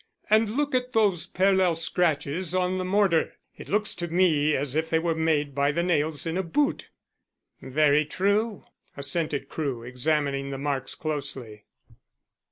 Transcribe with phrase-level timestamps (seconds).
[0.31, 3.35] "And look at those parallel scratches on the mortar.
[3.55, 6.89] It looks to me as if they were made by the nails in a boot."
[7.61, 8.65] "Very true,"
[8.97, 11.65] assented Crewe, examining the marks closely.